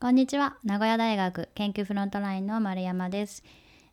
[0.00, 0.56] こんにちは。
[0.64, 3.44] 名古屋大学研究フロントラインの丸山です。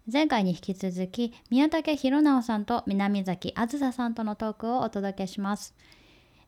[0.09, 5.75] 前回に引き続き宮武博直さんと南崎あずささんとのトークをお届けします。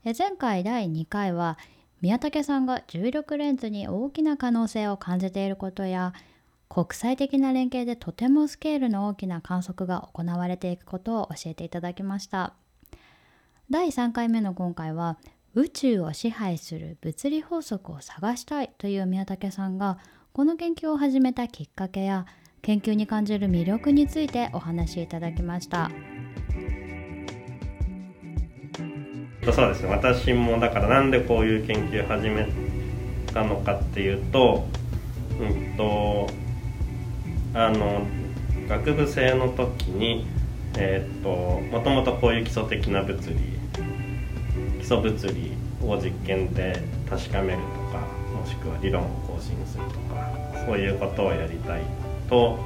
[0.05, 1.57] え前回第2回は
[1.99, 6.13] 宮武さんが重力レンズに大きな可能性を感じていることや
[6.69, 12.53] 国際的な連携でとてもスケールの大きな観測が行われていくことを教えていただきました。
[13.69, 15.17] 第3回目の今回は
[15.55, 19.97] 宇宙を支配する物理法則を探したいという宮武さんが
[20.31, 22.27] この研究を始めたきっかけや
[22.61, 25.89] 研究に感じる魅力についてお話しいただきました。
[29.43, 29.89] そうですね。
[29.89, 32.47] 私もだからなんでこういう研究始め
[33.33, 34.67] たのかっていうと
[35.39, 36.29] うんと
[37.55, 38.05] あの
[38.67, 40.27] 学部生の時に
[40.77, 41.29] えー、っと
[41.75, 43.58] もともとこういう基礎的な物理
[44.79, 45.51] 基礎物理
[45.85, 50.31] を実験で確かめるとかもしくは理論を更新するとか
[50.65, 51.81] そういうことをやりたい
[52.29, 52.57] と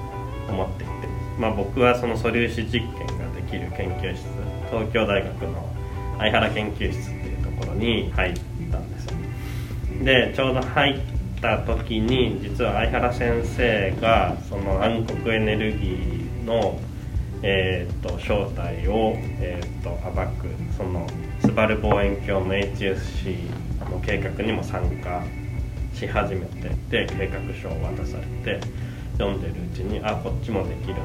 [0.47, 0.91] 思っていて、
[1.39, 4.23] まあ、僕はその素粒子実験ができる研究室
[4.69, 5.69] 東京大学の
[6.17, 8.33] 相原研究室っていうところに入っ
[8.71, 9.13] たんですよ
[10.03, 10.99] でちょうど入っ
[11.41, 16.79] た時に実は相原先生がその暗黒エネルギーの
[17.45, 21.05] えーと、正体を、えーと、暴くその
[21.41, 23.35] スバル望遠鏡の HSC
[23.91, 25.21] の計画にも参加
[25.93, 28.23] し始めてで計画書を渡され
[28.57, 28.65] て
[29.17, 31.03] 読んでるうちにあこっちもできるんだな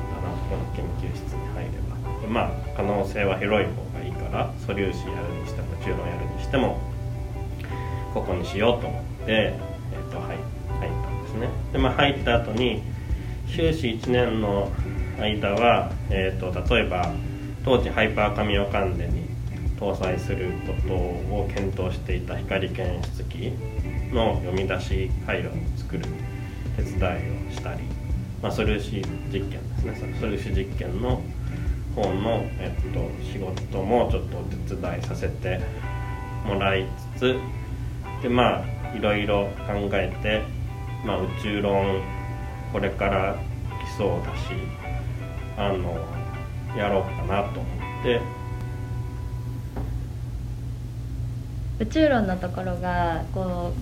[0.49, 2.21] この研究室に入れば。
[2.23, 6.81] でまあ可能性は広い方がいいから素粒子やるにしても中論やるにしても
[8.15, 11.49] ここにしようと思って、えーと、入入ったんですね。
[11.73, 12.83] でまあ入った後に
[13.49, 14.71] 修士1年の
[15.21, 17.13] 間は、えーと、例えば
[17.65, 19.29] 当時ハイパーカミオカンデに
[19.79, 23.53] 搭載することを検討していた光検出機
[24.13, 26.05] の読み出し回路を作る
[26.77, 27.81] 手伝いをしたり、
[28.43, 29.03] まあ、素粒子実
[29.33, 30.15] 験ですね。
[30.15, 31.21] 素粒子実験の
[31.95, 35.61] 方の、えっと、仕事もちょっとお手伝いさせて
[36.47, 36.87] もらい
[37.17, 37.37] つつ
[38.23, 40.43] でまあいろいろ考えて、
[41.05, 42.01] まあ、宇宙論
[42.73, 43.37] これから
[43.85, 44.88] 基礎を出し
[45.59, 45.99] あの
[46.77, 47.69] やろうかなと思
[48.01, 48.21] って。
[51.81, 53.73] 宇宙論のところがこ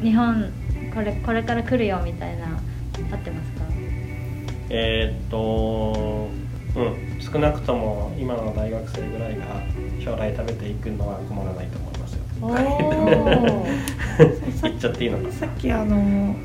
[0.00, 0.52] う日本
[0.94, 2.50] これこれから来るよみたいな合
[3.16, 3.64] ってますか？
[4.70, 6.28] えー、っと
[6.76, 9.46] うん少なくとも今の大学生ぐらいが
[10.00, 12.22] 将来食べていくのは困らないと思いますよ。
[14.62, 16.36] 言っちゃっていいのかさっきあの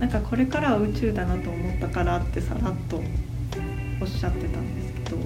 [0.00, 2.96] なんかこれからは宇宙だなと思ったからってさらっと
[4.00, 5.16] おっしゃってたんですけど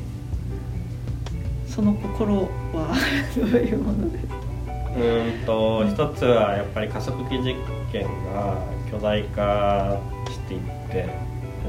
[1.69, 2.43] その心
[2.73, 2.95] は
[3.37, 4.35] どういうものですか？
[4.95, 7.55] うんと一つはやっぱり加速器実
[7.93, 8.03] 験
[8.33, 8.59] が
[8.91, 9.99] 巨大化
[10.31, 10.61] していっ
[10.91, 11.09] て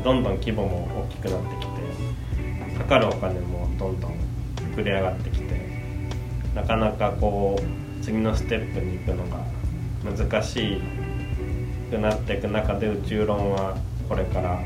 [0.03, 1.67] どんどん規模も大きくなってき
[2.73, 4.11] てかかるお金もどんどん
[4.75, 5.59] 膨れ上がってきて
[6.55, 9.37] なかなかこう次のステップに行くのが
[10.27, 10.81] 難しい
[11.89, 13.77] くなっていく中で宇宙論は
[14.09, 14.59] これから。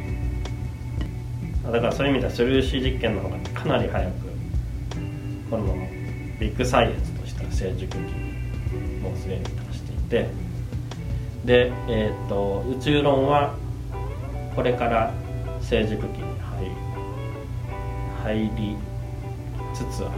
[1.71, 4.11] だからそういう意味では素粒子実験の方がかなり早く
[5.51, 5.75] この
[6.39, 10.27] ビッグサイエンスとしては成熟期にもうすでに達していて。
[11.45, 13.55] で、えーと、宇宙論は
[14.55, 15.13] これから
[15.61, 16.23] 成熟期に
[18.23, 18.75] 入入り
[19.73, 20.11] つつある。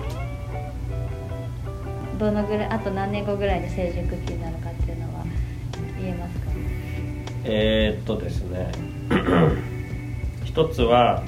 [2.18, 5.26] どのぐらいあと何年後ぐらいに成熟期になるかっていうのは
[6.00, 6.52] 言えますか？
[7.44, 8.72] えー、っとですね。
[10.46, 11.24] 一つは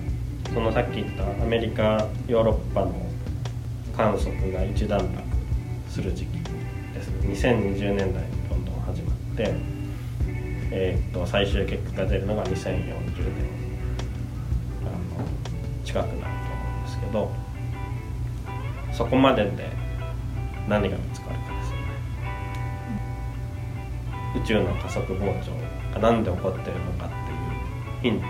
[0.53, 2.93] そのさっき言ったアメリカヨーロッパの
[3.95, 5.23] 観測が一段落
[5.89, 6.37] する時期
[6.93, 7.09] です。
[7.09, 9.55] 2020年代にどんどん始まって、
[10.71, 12.93] えー、っと最終結果が出るのが2040年。
[14.81, 15.25] あの
[15.83, 16.29] 近くなると思
[16.77, 17.31] うんですけど
[18.91, 19.69] そこまでで
[20.67, 21.52] 何が見つかるか。
[24.35, 25.51] 宇宙の加速膨張
[25.93, 28.25] が何で起こってるのかっていうヒント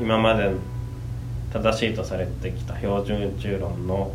[0.00, 0.50] 今まで
[1.52, 4.12] 正しいとされてきた標準宇宙論の、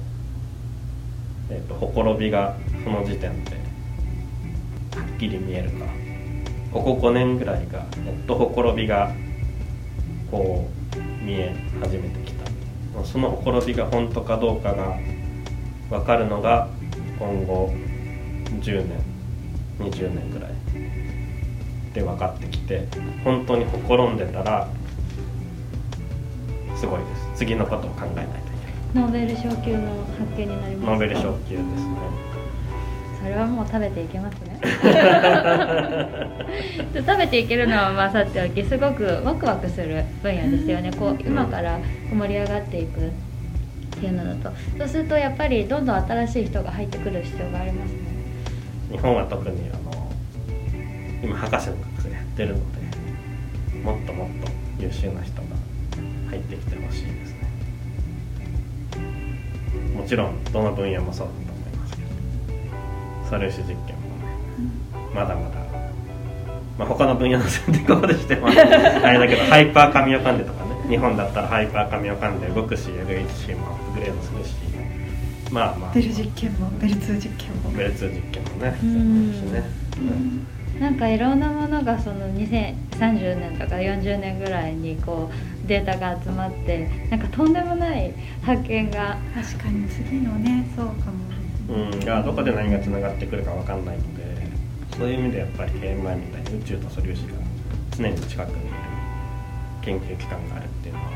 [1.50, 5.86] えーと、ほころびがその時点ではっきり見えるか
[6.72, 7.88] ここ5年ぐらいがやっ
[8.26, 9.14] とほころびが
[10.32, 12.44] こう見え始めてきた
[13.04, 14.98] そのほころびが本当かどうかが
[15.90, 16.70] 分かるのが
[17.20, 17.74] 今後
[18.62, 19.02] 10年
[19.80, 20.52] 20年ぐらい
[21.94, 22.88] で分かってきて
[23.24, 24.68] 本当にほころんでたら
[26.76, 27.38] すごいです。
[27.38, 28.36] 次のことを考えないとい
[28.94, 29.06] けない。
[29.06, 30.90] ノーベル賞級の発見になります。
[30.90, 31.64] ノーベル賞級ですね。
[33.22, 34.60] それはもう食べていけますね。
[36.94, 40.92] 食べていけるのはまあさておきすごくワクワクする分野ですよね。
[40.92, 41.80] こう今から
[42.12, 43.12] 盛り上がっていくっ
[44.02, 44.56] ていうのだと。
[44.78, 48.00] そうするとやっぱりどんどん新しい人が入ってくる必要がありますね。
[48.92, 49.72] 日本は特に
[51.24, 55.48] 今博士の学生やってるのでもっともっと優秀な人が
[56.30, 57.50] 入ってきてほしいですね。
[59.96, 61.96] もちろんどの分野もそうだと思います。
[61.96, 62.10] けど
[63.24, 64.26] 素粒子実験もね
[65.16, 65.56] まだまだ、
[66.78, 68.52] まあ、他の分野の選択ここでしてもあ
[69.12, 74.56] れだけどハイパーカミオカンデとかね日本だったらハイパーカミオカンデ動くし LHC もアップグレードするし。
[75.52, 75.94] まあまあ。
[75.94, 80.48] ベル実験もベル2実験もベル2実験もねうんそうですね、うん
[80.84, 89.18] なんかいろんなものがその2030年とか40年ぐらいにこうデータが集まってなんかとんでもない発見が。
[89.34, 91.24] 確かに次のねそうかも。
[91.70, 94.46] うん、がどこで何がつながってくるかわかんないので
[94.98, 97.34] そういう意味でやっぱり KMI みたいに宇宙と素粒子が
[97.96, 98.76] 常に近くにいる
[99.82, 101.12] 研究機関があるっていうのは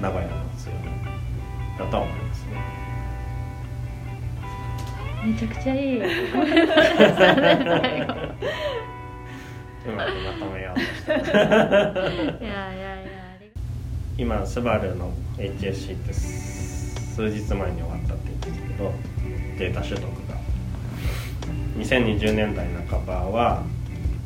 [0.00, 2.85] 名古屋の強みだとは思いますね
[5.24, 5.98] めちゃくちゃいい。
[9.86, 10.72] うまくまとめよ。
[10.72, 13.50] うとしていやいやいやあり
[14.18, 18.92] 今スバルの HSC って数日前に終わったって言うんですけど
[19.58, 20.36] データ取得が。
[21.78, 23.62] 2020年代半ばは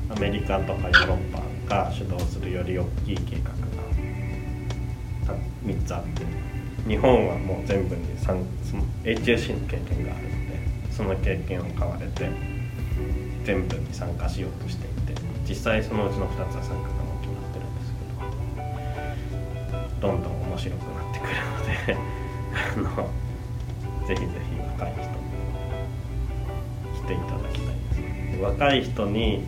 [0.08, 3.50] アメリカとかヨーロッパが主導するより大きい計画
[5.34, 6.50] が3つあって。
[6.86, 8.02] 日本はもう全部に
[9.04, 10.49] HSC の経験がある
[11.00, 12.30] その経験を買われて
[13.42, 15.18] 全部に参加しようとしていて
[15.48, 17.94] 実際そのうちの2つは参加がもう決まってるんです
[19.98, 21.96] けどどんどん面白くなってくるので
[22.54, 25.08] あのぜひぜひ若い人に
[26.94, 28.42] 来ていただきたいです。
[28.42, 29.44] 若い人に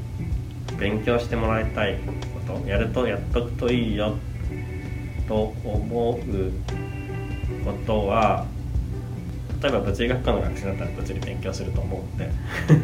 [0.79, 1.99] 勉強してもらいたい
[2.47, 4.17] ことやるとやっとくといいよ
[5.29, 6.23] と思う
[7.63, 8.47] ことは
[9.63, 12.31] 例えば物理学科の学生だったら物理勉強すると思うんで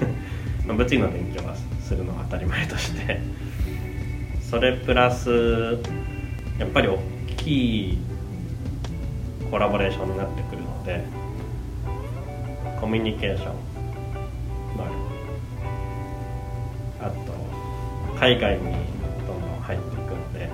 [0.67, 3.49] まあ物理の勉強はするのは当たり前として。
[4.49, 5.79] それプラス
[6.59, 6.99] やっぱり大
[7.37, 7.99] きい
[9.51, 11.05] コラボレーションになってくるので
[12.81, 13.49] コミュニケーション
[14.79, 14.87] の
[17.03, 18.63] あと海外に
[19.27, 20.49] どんどん入っていくんで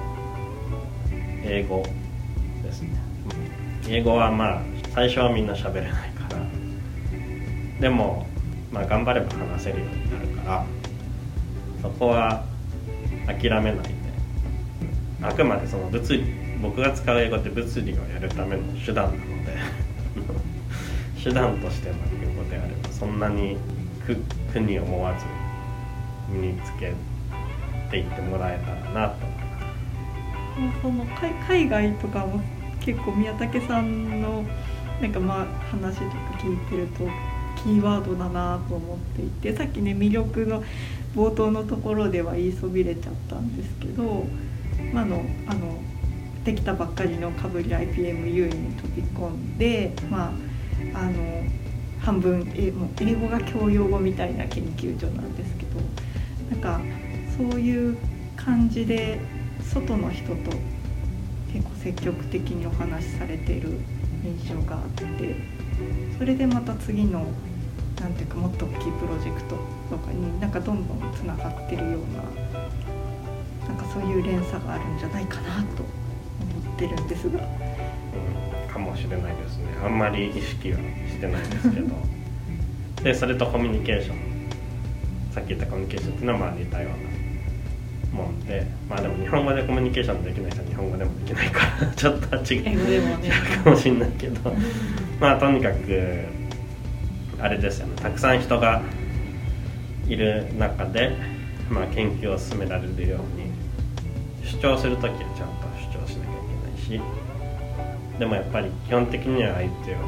[1.44, 1.85] 英語
[2.65, 2.88] ですね。
[3.88, 4.62] 英語はまあ
[4.93, 6.13] 最初はみんな喋れない
[7.81, 8.26] でも
[8.73, 10.67] まあ頑張れば話せるようになるから
[11.82, 12.44] そこは
[13.26, 13.94] 諦めないで
[15.23, 16.25] あくまでその物理
[16.61, 19.56] 僕が使う英語って物理をやるための手段なので
[21.23, 23.56] 手段としての英語であればそんなに
[24.06, 24.17] 苦
[24.53, 25.25] 苦に思わず
[26.29, 26.93] 身につけ
[27.91, 29.44] ていってもらえたらなと思いま
[30.75, 30.82] す。
[30.82, 32.41] その海海外とかも
[32.81, 34.44] 結構宮武さんの
[35.00, 37.09] なんかまあ話とか聞いてると
[37.64, 40.62] キーワードだなと思っていてさっきね魅力の
[41.16, 44.26] 冒頭のところでは言いそびれちゃったんですけど、
[44.93, 45.78] まあ、のあの
[46.44, 51.43] できたばっかりのかぶり IPMU に飛び込んで、まあ、あの
[52.00, 55.81] 半分えもう英語が教養語みたいな研究所なんですけど
[56.50, 56.82] なんか
[57.38, 57.96] そういう
[58.37, 59.19] 感じで
[59.62, 60.34] 外の人と
[61.50, 63.79] 結構積極的にお話しされてる
[64.22, 65.36] 印象があって
[66.19, 67.27] それでまた次の
[68.05, 69.56] なんていうかもっと大きいプロジェクト
[69.89, 72.23] とかになんかどんどんつながってるような
[73.67, 77.41] なんかそういう連鎖があるんじゃないかなと思ってるんですが。
[77.41, 79.65] うんかもしれないですね。
[79.82, 81.94] あんまり意識はしてないですけど。
[83.05, 84.17] でそれとコミュニケーション。
[85.32, 88.67] さっき言ったコミュニケーションっていうのはまあ似たようなもんで。
[88.91, 92.58] まあでも日本語でコミュニケーションできない人は日本語でもできないからちょっと違
[92.99, 94.53] うかもしれないけど。
[95.20, 96.44] まあとにかく
[97.41, 97.96] あれですよね。
[97.96, 98.82] たくさん人が
[100.08, 101.17] いる中で、
[101.70, 103.53] まあ、研究を進められるように
[104.44, 106.36] 主張する時はちゃんと主張しなきゃい
[106.88, 107.03] けない
[108.14, 109.98] しでもやっぱり基本的には相手を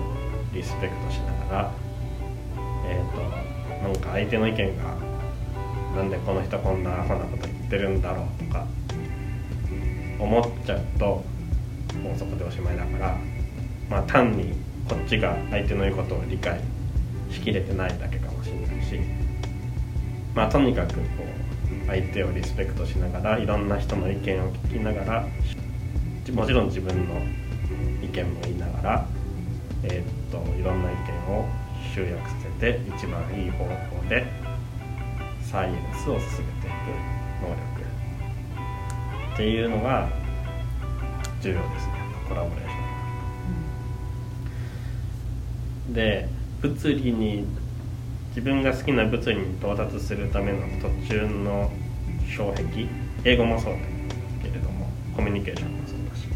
[0.52, 1.72] リスペクトしながら
[2.88, 4.94] えっ、となんか相手の意見が
[5.96, 8.66] なんでこの人こんなアホなこと言ってるんだろうとか
[10.18, 11.24] 思っちゃうと
[12.02, 13.18] もうそこでおしまいだから
[13.88, 14.52] まあ単に
[14.88, 16.60] こっちが相手の言うことを理解
[17.36, 18.98] しきれてないだけかもしれないし。
[20.34, 25.26] まあとにかくこう相手をリスペクトしながらいろんな人の意見を聞きながら
[26.34, 27.14] もちろん自分の
[28.02, 29.06] 意見も言いながら、
[29.84, 31.00] えーっといろんな意見
[31.34, 31.46] を
[31.94, 33.70] 集約させて一番いい方法
[34.10, 34.26] で
[35.40, 36.74] サイエンスを進めていく
[37.40, 37.56] 能力。
[39.34, 40.08] っていうのが
[41.40, 41.92] 重要ですね。
[42.28, 45.94] コラボレーション。
[45.94, 46.28] で
[46.62, 47.44] 物理に
[48.30, 51.70] 自分が好きな物理に到達するための途中の
[52.36, 52.86] 障壁
[53.24, 53.78] 英語もそうだ
[54.42, 56.26] けれどもコミュニケーションもそうだし。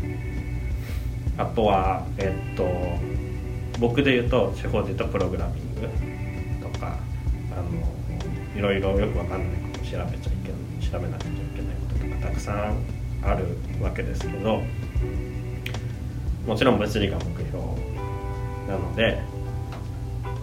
[1.37, 2.69] あとはえっと
[3.79, 5.89] 僕で言うと地方で言うとプログラミング
[6.63, 6.99] とか
[7.53, 7.71] あの
[8.55, 12.77] いろいろよくわかんないこと調べちゃいけない調べなくちゃいけないこととかたくさん
[13.23, 14.63] あるわけですけど
[16.47, 17.59] もちろん物理が目標
[18.69, 19.23] なので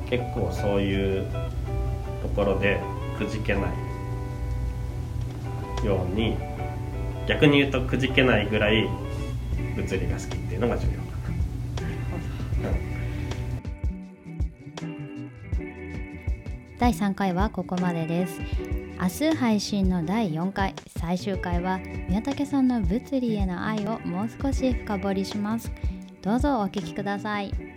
[0.10, 1.26] 結構そういう
[2.22, 2.80] ところで
[3.18, 3.62] くじけな
[5.84, 6.38] いように
[7.28, 8.88] 逆に言うとくじけないぐらい
[9.76, 10.98] 物理が好きっていうのが重要か
[12.64, 12.70] な。
[12.70, 12.98] うん
[16.80, 18.40] 第3回はここまでです。
[19.00, 20.76] 明日配信の第4回。
[21.00, 25.72] 最終回は宮武さんの物理への愛をもう少し深掘りします。
[26.22, 27.77] どうぞお聞きください。